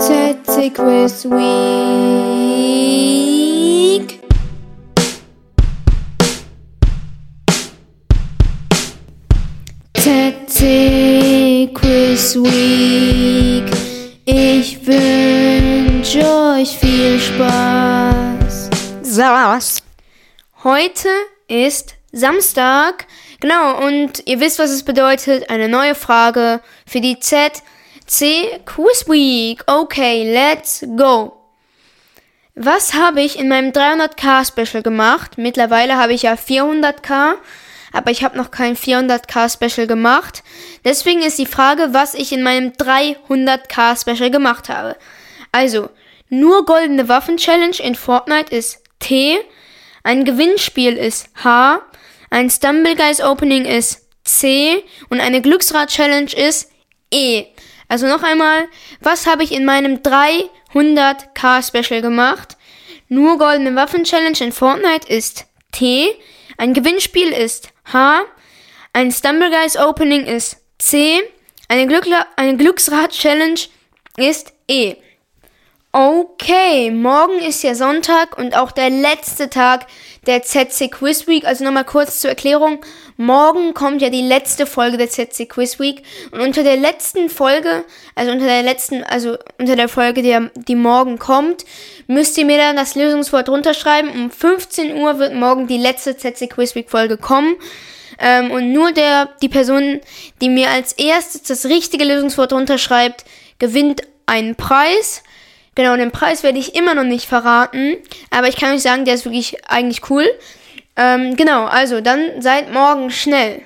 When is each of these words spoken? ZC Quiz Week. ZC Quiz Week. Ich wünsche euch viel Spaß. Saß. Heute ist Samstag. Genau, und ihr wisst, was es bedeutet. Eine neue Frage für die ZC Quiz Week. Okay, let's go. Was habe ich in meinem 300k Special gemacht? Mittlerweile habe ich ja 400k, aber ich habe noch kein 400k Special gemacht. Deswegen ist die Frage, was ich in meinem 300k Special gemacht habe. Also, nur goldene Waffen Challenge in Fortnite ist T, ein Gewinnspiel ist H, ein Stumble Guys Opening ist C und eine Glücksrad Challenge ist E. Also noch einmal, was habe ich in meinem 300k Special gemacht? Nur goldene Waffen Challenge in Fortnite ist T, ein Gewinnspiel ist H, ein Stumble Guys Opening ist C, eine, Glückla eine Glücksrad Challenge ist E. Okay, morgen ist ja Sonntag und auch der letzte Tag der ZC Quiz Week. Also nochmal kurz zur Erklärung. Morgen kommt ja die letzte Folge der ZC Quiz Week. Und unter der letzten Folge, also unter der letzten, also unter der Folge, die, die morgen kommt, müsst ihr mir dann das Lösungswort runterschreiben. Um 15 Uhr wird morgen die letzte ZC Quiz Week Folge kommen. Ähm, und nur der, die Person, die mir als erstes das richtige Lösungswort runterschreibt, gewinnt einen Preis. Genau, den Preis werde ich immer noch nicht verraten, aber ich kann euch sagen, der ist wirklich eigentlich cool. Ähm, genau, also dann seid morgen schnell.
ZC 0.00 0.72
Quiz 0.72 1.24
Week. 1.24 1.48
ZC 9.96 11.74
Quiz 11.74 12.36
Week. 12.36 13.64
Ich 14.24 14.86
wünsche 14.86 16.24
euch 16.24 16.78
viel 16.78 17.18
Spaß. 17.18 18.70
Saß. 19.02 19.82
Heute 20.62 21.08
ist 21.48 21.96
Samstag. 22.12 23.08
Genau, 23.40 23.84
und 23.84 24.22
ihr 24.26 24.38
wisst, 24.38 24.60
was 24.60 24.70
es 24.70 24.84
bedeutet. 24.84 25.50
Eine 25.50 25.68
neue 25.68 25.96
Frage 25.96 26.60
für 26.86 27.00
die 27.00 27.18
ZC 28.08 28.64
Quiz 28.64 29.06
Week. 29.06 29.62
Okay, 29.66 30.32
let's 30.32 30.84
go. 30.96 31.34
Was 32.54 32.94
habe 32.94 33.20
ich 33.20 33.38
in 33.38 33.48
meinem 33.48 33.70
300k 33.70 34.46
Special 34.46 34.82
gemacht? 34.82 35.36
Mittlerweile 35.36 35.96
habe 35.96 36.14
ich 36.14 36.22
ja 36.22 36.32
400k, 36.32 37.34
aber 37.92 38.10
ich 38.10 38.24
habe 38.24 38.36
noch 38.36 38.50
kein 38.50 38.76
400k 38.76 39.52
Special 39.52 39.86
gemacht. 39.86 40.42
Deswegen 40.84 41.22
ist 41.22 41.38
die 41.38 41.46
Frage, 41.46 41.90
was 41.92 42.14
ich 42.14 42.32
in 42.32 42.42
meinem 42.42 42.72
300k 42.72 44.00
Special 44.00 44.30
gemacht 44.30 44.70
habe. 44.70 44.96
Also, 45.52 45.90
nur 46.30 46.64
goldene 46.64 47.08
Waffen 47.08 47.36
Challenge 47.36 47.76
in 47.78 47.94
Fortnite 47.94 48.54
ist 48.54 48.82
T, 49.00 49.38
ein 50.02 50.24
Gewinnspiel 50.24 50.96
ist 50.96 51.28
H, 51.44 51.82
ein 52.30 52.48
Stumble 52.48 52.96
Guys 52.96 53.20
Opening 53.20 53.66
ist 53.66 54.08
C 54.24 54.82
und 55.10 55.20
eine 55.20 55.42
Glücksrad 55.42 55.90
Challenge 55.90 56.32
ist 56.34 56.70
E. 57.12 57.46
Also 57.88 58.06
noch 58.06 58.22
einmal, 58.22 58.68
was 59.00 59.26
habe 59.26 59.42
ich 59.42 59.52
in 59.52 59.64
meinem 59.64 59.96
300k 60.02 61.66
Special 61.66 62.02
gemacht? 62.02 62.56
Nur 63.08 63.38
goldene 63.38 63.74
Waffen 63.74 64.04
Challenge 64.04 64.38
in 64.40 64.52
Fortnite 64.52 65.08
ist 65.08 65.46
T, 65.72 66.14
ein 66.58 66.74
Gewinnspiel 66.74 67.32
ist 67.32 67.70
H, 67.92 68.20
ein 68.92 69.10
Stumble 69.10 69.50
Guys 69.50 69.76
Opening 69.76 70.26
ist 70.26 70.58
C, 70.78 71.20
eine, 71.68 71.86
Glückla 71.86 72.26
eine 72.36 72.56
Glücksrad 72.56 73.12
Challenge 73.12 73.60
ist 74.16 74.52
E. 74.68 74.96
Okay, 75.90 76.90
morgen 76.90 77.38
ist 77.38 77.62
ja 77.62 77.74
Sonntag 77.74 78.36
und 78.36 78.54
auch 78.54 78.72
der 78.72 78.90
letzte 78.90 79.48
Tag 79.48 79.86
der 80.26 80.42
ZC 80.42 80.90
Quiz 80.90 81.26
Week. 81.26 81.46
Also 81.46 81.64
nochmal 81.64 81.86
kurz 81.86 82.20
zur 82.20 82.28
Erklärung. 82.28 82.84
Morgen 83.16 83.72
kommt 83.72 84.02
ja 84.02 84.10
die 84.10 84.20
letzte 84.20 84.66
Folge 84.66 84.98
der 84.98 85.08
ZC 85.08 85.48
Quiz 85.48 85.80
Week. 85.80 86.02
Und 86.30 86.42
unter 86.42 86.62
der 86.62 86.76
letzten 86.76 87.30
Folge, 87.30 87.86
also 88.14 88.32
unter 88.32 88.44
der 88.44 88.62
letzten, 88.62 89.02
also 89.02 89.38
unter 89.58 89.76
der 89.76 89.88
Folge, 89.88 90.20
die, 90.20 90.50
die 90.66 90.74
morgen 90.74 91.18
kommt, 91.18 91.64
müsst 92.06 92.36
ihr 92.36 92.44
mir 92.44 92.58
dann 92.58 92.76
das 92.76 92.94
Lösungswort 92.94 93.48
runterschreiben. 93.48 94.10
Um 94.10 94.30
15 94.30 94.94
Uhr 94.94 95.18
wird 95.18 95.34
morgen 95.34 95.68
die 95.68 95.78
letzte 95.78 96.18
ZC 96.18 96.50
Quiz 96.50 96.74
Week 96.74 96.90
Folge 96.90 97.16
kommen. 97.16 97.56
Ähm, 98.18 98.50
und 98.50 98.74
nur 98.74 98.92
der, 98.92 99.30
die 99.40 99.48
Person, 99.48 100.00
die 100.42 100.50
mir 100.50 100.68
als 100.68 100.92
erstes 100.92 101.44
das 101.44 101.64
richtige 101.64 102.04
Lösungswort 102.04 102.52
runterschreibt, 102.52 103.24
gewinnt 103.58 104.02
einen 104.26 104.54
Preis. 104.54 105.22
Genau, 105.78 105.96
den 105.96 106.10
Preis 106.10 106.42
werde 106.42 106.58
ich 106.58 106.74
immer 106.74 106.96
noch 106.96 107.04
nicht 107.04 107.26
verraten, 107.26 107.98
aber 108.30 108.48
ich 108.48 108.56
kann 108.56 108.74
euch 108.74 108.82
sagen, 108.82 109.04
der 109.04 109.14
ist 109.14 109.24
wirklich 109.24 109.64
eigentlich 109.70 110.10
cool. 110.10 110.26
Ähm, 110.96 111.36
genau, 111.36 111.66
also 111.66 112.00
dann 112.00 112.42
seid 112.42 112.72
morgen 112.72 113.12
schnell. 113.12 113.62